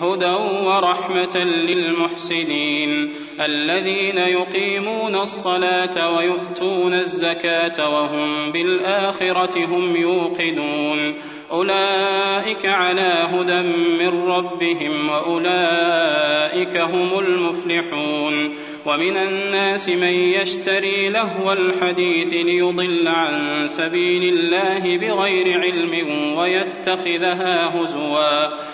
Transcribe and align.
هدى 0.00 0.64
ورحمة 0.66 1.44
للمحسنين. 1.44 3.14
الذين 3.40 4.18
يقيمون 4.18 5.14
الصلاة 5.14 6.16
ويؤتون 6.16 6.94
الزكاة 6.94 7.88
وهم 7.90 8.52
بالآخرة 8.52 9.64
هم 9.64 9.96
يوقنون. 9.96 11.14
أولئك 11.50 12.66
على 12.66 13.28
هدى 13.32 13.62
من 13.98 14.28
ربهم 14.28 15.08
وأولئك 15.08 16.76
هم 16.76 17.18
المفلحون. 17.18 18.54
ومن 18.86 19.16
الناس 19.16 19.88
من 19.88 20.12
يشتري 20.12 21.08
لهو 21.08 21.52
الحديث 21.52 22.32
ليضل 22.32 23.08
عن 23.08 23.66
سبيل 23.68 24.22
الله 24.22 24.98
بغير 24.98 25.60
علم 25.60 26.06
ويتخذها 26.36 27.80
هزوا. 27.80 28.73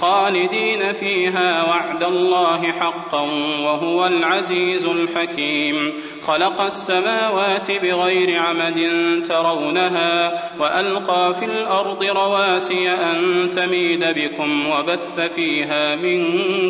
خالدين 0.00 0.92
فيها 0.92 1.64
وعد 1.64 2.04
الله 2.04 2.72
حقا 2.72 3.20
وهو 3.64 4.06
العزيز 4.06 4.86
الحكيم. 4.86 5.92
خلق 6.26 6.60
السماوات 6.60 7.70
بغير 7.70 8.38
عمد 8.38 8.88
ترونها 9.28 10.42
وألقى 10.60 11.34
في 11.38 11.44
الأرض 11.44 12.04
رواسي 12.04 12.90
أن 12.90 13.50
تميد 13.56 14.04
بكم 14.04 14.70
وبث 14.70 15.20
فيها 15.34 15.96
من 15.96 16.20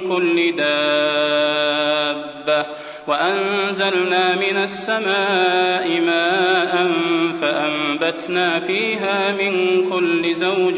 كل 0.01 0.57
دابة. 0.57 2.67
وأنزلنا 3.09 4.37
من 4.37 4.57
السماء 4.57 6.01
ماء 6.01 6.93
فأنبتنا 7.41 8.61
فيها 8.61 9.33
من 9.33 9.85
كل 9.91 10.35
زوج 10.35 10.77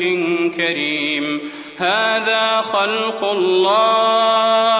كريم. 0.56 1.40
هذا 1.78 2.60
خلق 2.60 3.24
الله. 3.24 4.78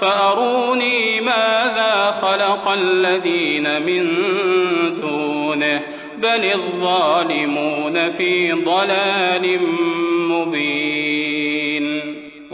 فأروني 0.00 1.20
ماذا 1.20 2.14
خلق 2.22 2.68
الذين 2.68 3.82
من 3.82 4.08
دونه. 5.00 5.82
بل 6.18 6.44
الظالمون 6.54 8.12
في 8.12 8.52
ضلال 8.52 9.60
مبين. 10.28 10.91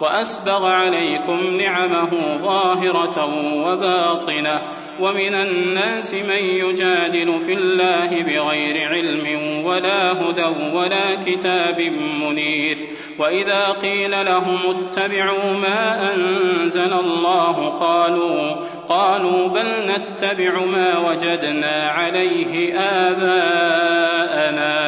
وأسبغ 0.00 0.66
عليكم 0.66 1.56
نعمه 1.56 2.10
ظاهرة 2.42 3.24
وباطنة 3.66 4.60
ومن 5.00 5.34
الناس 5.34 6.14
من 6.14 6.44
يجادل 6.44 7.40
في 7.46 7.52
الله 7.52 8.22
بغير 8.22 8.88
علم 8.88 9.26
ولا 9.64 10.12
هدى 10.12 10.74
ولا 10.74 11.14
كتاب 11.26 11.80
منير 12.20 12.78
وإذا 13.18 13.66
قيل 13.82 14.26
لهم 14.26 14.58
اتبعوا 14.66 15.52
ما 15.52 16.14
أنزل 16.14 16.92
الله 16.92 17.68
قالوا 17.68 18.56
قالوا 18.88 19.48
بل 19.48 19.66
نتبع 19.86 20.64
ما 20.64 20.98
وجدنا 20.98 21.90
عليه 21.90 22.74
آباءنا 22.78 24.87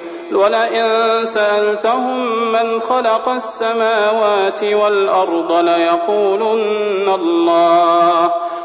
ولئن 0.35 0.85
سألتهم 1.25 2.51
من 2.51 2.79
خلق 2.79 3.29
السماوات 3.29 4.63
والأرض 4.63 5.51
ليقولن 5.51 7.09
الله. 7.09 8.50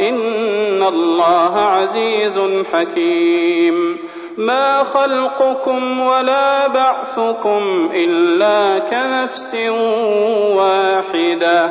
إن 0.00 0.82
الله 0.82 1.58
عزيز 1.58 2.40
حكيم. 2.72 3.98
ما 4.38 4.82
خلقكم 4.82 6.00
ولا 6.00 6.66
بعثكم 6.66 7.90
إلا 7.94 8.78
كنفس 8.78 9.54
واحدة. 10.54 11.64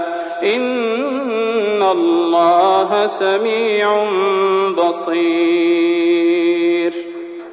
إن 0.43 1.83
الله 1.83 3.07
سميع 3.07 4.05
بصير. 4.77 6.36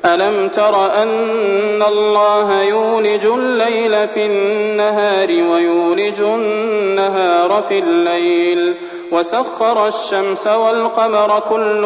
ألم 0.06 0.48
تر 0.48 1.02
أن 1.02 1.82
الله 1.82 2.62
يولج 2.62 3.26
الليل 3.26 4.08
في 4.08 4.26
النهار 4.26 5.28
ويولج 5.28 6.20
النهار 6.20 7.64
في 7.68 7.78
الليل 7.78 8.74
وسخر 9.12 9.88
الشمس 9.88 10.46
والقمر 10.46 11.42
كل 11.50 11.84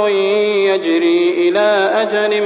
يجري 0.69 1.49
إلى 1.49 1.91
أجل 1.95 2.43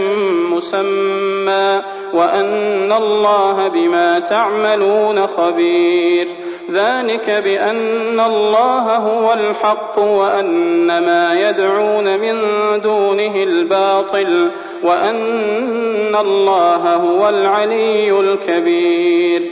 مسمى 0.51 1.83
وأن 2.15 2.93
الله 2.93 3.69
بما 3.69 4.19
تعملون 4.19 5.27
خبير 5.27 6.29
ذلك 6.71 7.31
بأن 7.31 8.21
الله 8.21 8.97
هو 8.97 9.33
الحق 9.33 9.99
وأن 9.99 10.87
ما 10.87 11.35
يدعون 11.35 12.21
من 12.21 12.41
دونه 12.81 13.37
الباطل 13.37 14.51
وأن 14.83 16.17
الله 16.17 16.95
هو 16.95 17.29
العلي 17.29 18.21
الكبير. 18.21 19.43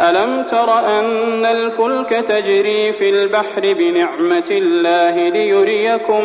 ألم 0.00 0.42
تر 0.42 0.78
أن 0.78 1.46
الفلك 1.46 2.10
تجري 2.10 2.92
في 2.92 3.10
البحر 3.10 3.60
بنعمة 3.60 4.50
الله 4.50 5.28
ليريكم 5.28 6.24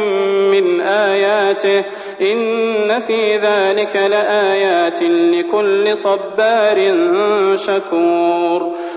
من 0.51 0.81
آياته؟ 0.81 1.83
إن 2.21 3.01
في 3.01 3.37
ذلك 3.37 3.95
لآيات 3.95 5.01
لكل 5.03 5.97
صبار 5.97 6.93
شكور. 7.67 8.71